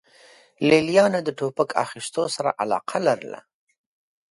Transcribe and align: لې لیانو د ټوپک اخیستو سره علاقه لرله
لې 0.67 0.79
لیانو 0.87 1.19
د 1.23 1.29
ټوپک 1.39 1.69
اخیستو 1.83 2.23
سره 2.35 2.49
علاقه 2.61 2.97
لرله 3.07 3.39